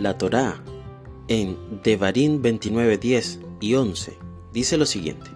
La 0.00 0.16
Torá 0.16 0.64
en 1.28 1.58
Devarim 1.84 2.40
29, 2.40 2.96
10 2.96 3.40
y 3.60 3.74
11 3.74 4.16
dice 4.50 4.78
lo 4.78 4.86
siguiente. 4.86 5.30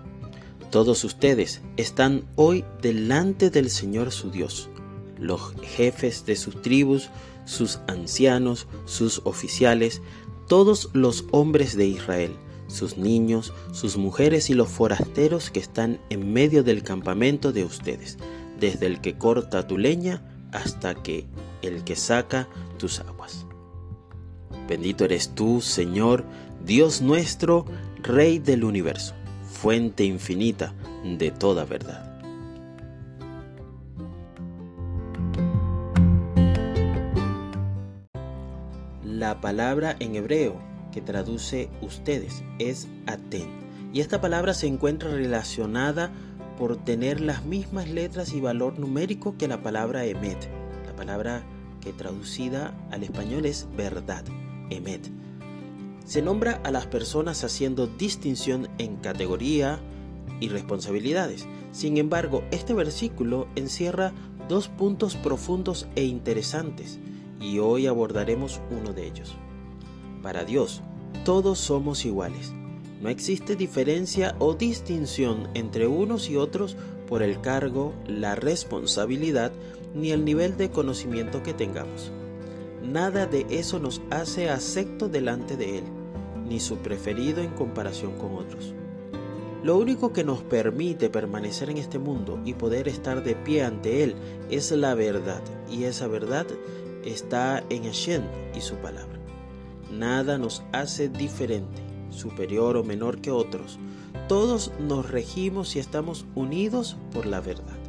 Todos 0.71 1.04
ustedes 1.04 1.61
están 1.77 2.25
hoy 2.37 2.64
delante 2.80 3.50
del 3.50 3.69
Señor 3.69 4.11
su 4.11 4.30
Dios, 4.30 4.71
los 5.19 5.54
jefes 5.61 6.24
de 6.24 6.34
sus 6.34 6.62
tribus, 6.62 7.11
sus 7.45 7.80
ancianos, 7.88 8.66
sus 8.87 9.20
oficiales, 9.24 10.00
todos 10.48 10.88
los 10.95 11.27
hombres 11.30 11.77
de 11.77 11.87
Israel, 11.87 12.33
sus 12.66 12.96
niños, 12.96 13.52
sus 13.73 13.98
mujeres 13.98 14.48
y 14.48 14.55
los 14.55 14.70
forasteros 14.70 15.51
que 15.51 15.60
están 15.60 16.01
en 16.09 16.33
medio 16.33 16.65
del 16.65 16.83
campamento 16.83 17.52
de 17.52 17.65
ustedes, 17.65 18.16
desde 18.59 18.87
el 18.87 19.02
que 19.02 19.19
corta 19.19 19.66
tu 19.66 19.77
leña 19.77 20.48
hasta 20.52 20.95
que 20.95 21.27
el 21.60 21.84
que 21.84 21.96
saca 21.96 22.48
tus 22.78 23.01
aguas. 23.01 23.45
Bendito 24.68 25.04
eres 25.04 25.30
tú, 25.30 25.60
Señor, 25.60 26.24
Dios 26.64 27.02
nuestro, 27.02 27.66
Rey 28.02 28.38
del 28.38 28.64
universo, 28.64 29.14
fuente 29.50 30.05
infinita 30.05 30.74
de 31.05 31.30
toda 31.30 31.64
verdad. 31.64 32.10
La 39.02 39.41
palabra 39.41 39.96
en 40.00 40.16
hebreo 40.16 40.60
que 40.92 41.00
traduce 41.00 41.70
ustedes 41.80 42.42
es 42.58 42.88
aten, 43.06 43.48
y 43.92 44.00
esta 44.00 44.20
palabra 44.20 44.55
se 44.55 44.66
encuentra 44.66 45.10
relacionada 45.10 46.10
por 46.58 46.77
tener 46.77 47.20
las 47.20 47.44
mismas 47.44 47.88
letras 47.88 48.33
y 48.33 48.41
valor 48.41 48.78
numérico 48.78 49.36
que 49.38 49.48
la 49.48 49.62
palabra 49.62 50.05
emet, 50.05 50.48
la 50.86 50.94
palabra 50.94 51.42
que 51.80 51.92
traducida 51.92 52.74
al 52.91 53.02
español 53.02 53.46
es 53.46 53.66
verdad, 53.77 54.24
emet. 54.70 55.11
Se 56.05 56.20
nombra 56.20 56.61
a 56.65 56.70
las 56.70 56.87
personas 56.87 57.45
haciendo 57.45 57.87
distinción 57.87 58.69
en 58.79 58.97
categoría 58.97 59.81
y 60.41 60.48
responsabilidades. 60.48 61.47
Sin 61.73 61.97
embargo, 61.97 62.45
este 62.51 62.75
versículo 62.75 63.48
encierra 63.57 64.12
dos 64.48 64.69
puntos 64.69 65.17
profundos 65.17 65.89
e 65.97 66.05
interesantes 66.05 66.98
y 67.41 67.59
hoy 67.59 67.87
abordaremos 67.87 68.61
uno 68.70 68.92
de 68.92 69.07
ellos. 69.07 69.35
Para 70.23 70.45
Dios, 70.45 70.83
todos 71.25 71.59
somos 71.59 72.05
iguales. 72.05 72.53
No 73.01 73.09
existe 73.09 73.57
diferencia 73.57 74.35
o 74.39 74.55
distinción 74.55 75.48
entre 75.55 75.87
unos 75.87 76.29
y 76.31 76.37
otros 76.37 76.77
por 77.07 77.23
el 77.23 77.41
cargo, 77.41 77.92
la 78.07 78.35
responsabilidad 78.35 79.53
ni 79.95 80.11
el 80.11 80.25
nivel 80.25 80.57
de 80.57 80.70
conocimiento 80.70 81.42
que 81.42 81.53
tengamos. 81.53 82.11
Nada 82.84 83.27
de 83.27 83.46
eso 83.50 83.78
nos 83.78 84.02
hace 84.10 84.50
acepto 84.50 85.08
delante 85.08 85.56
de 85.56 85.78
Él 85.78 85.84
ni 86.46 86.60
su 86.60 86.77
preferido 86.78 87.42
en 87.42 87.50
comparación 87.50 88.12
con 88.18 88.34
otros. 88.34 88.74
Lo 89.62 89.78
único 89.78 90.12
que 90.12 90.24
nos 90.24 90.42
permite 90.42 91.08
permanecer 91.08 91.70
en 91.70 91.78
este 91.78 91.98
mundo 91.98 92.40
y 92.44 92.52
poder 92.52 92.86
estar 92.86 93.24
de 93.24 93.34
pie 93.34 93.64
ante 93.64 94.02
Él 94.02 94.14
es 94.50 94.70
la 94.72 94.94
verdad, 94.94 95.42
y 95.70 95.84
esa 95.84 96.06
verdad 96.06 96.46
está 97.05 97.64
en 97.70 97.84
Hashem 97.84 98.22
y 98.55 98.60
su 98.60 98.74
palabra. 98.77 99.18
Nada 99.90 100.36
nos 100.36 100.62
hace 100.72 101.08
diferente, 101.08 101.82
superior 102.10 102.77
o 102.77 102.84
menor 102.84 103.20
que 103.20 103.30
otros. 103.30 103.78
Todos 104.28 104.72
nos 104.78 105.10
regimos 105.10 105.77
y 105.77 105.78
estamos 105.78 106.27
unidos 106.34 106.96
por 107.12 107.24
la 107.24 107.40
verdad. 107.40 107.83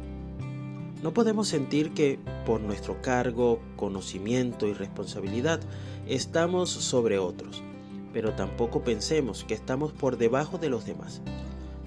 No 1.02 1.12
podemos 1.12 1.48
sentir 1.48 1.92
que 1.92 2.18
por 2.44 2.60
nuestro 2.60 3.00
cargo, 3.02 3.60
conocimiento 3.76 4.66
y 4.66 4.72
responsabilidad 4.72 5.60
estamos 6.06 6.70
sobre 6.70 7.18
otros 7.18 7.62
pero 8.16 8.32
tampoco 8.32 8.82
pensemos 8.82 9.44
que 9.44 9.52
estamos 9.52 9.92
por 9.92 10.16
debajo 10.16 10.56
de 10.56 10.70
los 10.70 10.86
demás. 10.86 11.20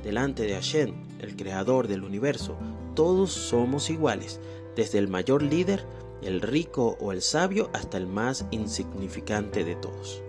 Delante 0.03 0.44
de 0.44 0.53
Hashem, 0.53 0.94
el 1.18 1.36
creador 1.36 1.88
del 1.88 2.03
universo, 2.03 2.56
todos 2.94 3.31
somos 3.31 3.90
iguales, 3.90 4.40
desde 4.75 5.00
el 5.00 5.08
mayor 5.08 5.42
líder, 5.42 5.88
el 6.22 6.42
rico 6.42 6.96
o 7.02 7.14
el 7.14 7.24
sabio, 7.24 7.72
hasta 7.74 7.98
el 7.98 8.06
más 8.06 8.46
insignificante 8.52 9.64
de 9.64 9.75
todos. 9.75 10.22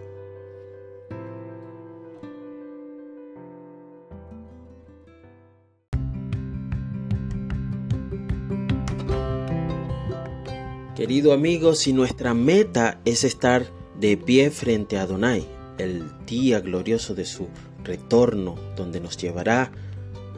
Querido 11.00 11.33
amigo, 11.33 11.75
si 11.75 11.94
nuestra 11.94 12.34
meta 12.34 13.00
es 13.06 13.25
estar 13.25 13.65
de 13.99 14.19
pie 14.19 14.50
frente 14.50 14.99
a 14.99 15.05
Adonai, 15.05 15.49
el 15.78 16.05
día 16.27 16.61
glorioso 16.61 17.15
de 17.15 17.25
su 17.25 17.49
retorno, 17.83 18.56
donde 18.77 19.00
nos 19.00 19.16
llevará 19.16 19.72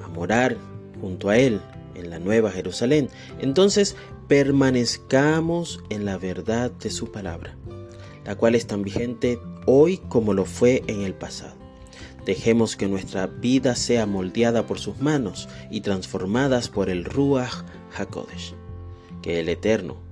a 0.04 0.06
morar 0.06 0.56
junto 1.00 1.30
a 1.30 1.36
Él 1.36 1.60
en 1.96 2.10
la 2.10 2.20
nueva 2.20 2.52
Jerusalén. 2.52 3.08
Entonces 3.40 3.96
permanezcamos 4.28 5.82
en 5.90 6.04
la 6.04 6.16
verdad 6.16 6.70
de 6.70 6.90
su 6.90 7.10
palabra, 7.10 7.56
la 8.24 8.36
cual 8.36 8.54
es 8.54 8.68
tan 8.68 8.84
vigente 8.84 9.40
hoy 9.66 9.96
como 10.08 10.32
lo 10.32 10.44
fue 10.44 10.84
en 10.86 11.02
el 11.02 11.14
pasado. 11.14 11.56
Dejemos 12.24 12.76
que 12.76 12.86
nuestra 12.86 13.26
vida 13.26 13.74
sea 13.74 14.06
moldeada 14.06 14.64
por 14.64 14.78
sus 14.78 15.00
manos 15.00 15.48
y 15.72 15.80
transformadas 15.80 16.68
por 16.68 16.88
el 16.88 17.04
Ruach 17.04 17.64
HaKodesh. 17.96 18.54
Que 19.22 19.40
el 19.40 19.48
Eterno 19.48 20.11